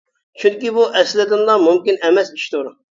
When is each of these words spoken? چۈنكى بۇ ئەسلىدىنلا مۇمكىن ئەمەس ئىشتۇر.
چۈنكى 0.43 0.71
بۇ 0.79 0.87
ئەسلىدىنلا 1.01 1.61
مۇمكىن 1.69 2.05
ئەمەس 2.09 2.35
ئىشتۇر. 2.39 2.77